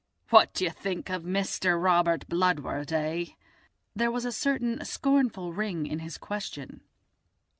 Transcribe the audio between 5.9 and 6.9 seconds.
his question.